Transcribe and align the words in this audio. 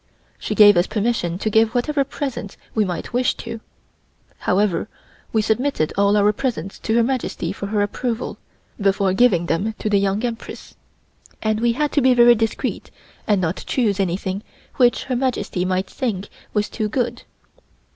She 0.39 0.55
gave 0.55 0.77
us 0.77 0.87
permission 0.87 1.37
to 1.37 1.49
give 1.51 1.75
whatever 1.75 2.03
presents 2.03 2.57
we 2.73 2.83
might 2.83 3.13
wish 3.13 3.35
to. 3.35 3.59
However, 4.39 4.89
we 5.31 5.43
submitted 5.43 5.93
all 5.95 6.17
our 6.17 6.33
presents 6.33 6.79
to 6.79 6.95
Her 6.95 7.03
Majesty 7.03 7.53
for 7.53 7.67
her 7.67 7.83
approval, 7.83 8.39
before 8.81 9.13
giving 9.13 9.45
them 9.45 9.75
to 9.77 9.91
the 9.91 9.99
Young 9.99 10.25
Empress, 10.25 10.75
and 11.43 11.59
we 11.59 11.73
had 11.73 11.91
to 11.91 12.01
be 12.01 12.15
very 12.15 12.33
discreet 12.33 12.89
and 13.27 13.39
not 13.39 13.63
choose 13.67 13.99
anything 13.99 14.41
which 14.77 15.03
Her 15.03 15.15
Majesty 15.15 15.65
might 15.65 15.87
think 15.87 16.29
was 16.51 16.67
too 16.67 16.89
good. 16.89 17.21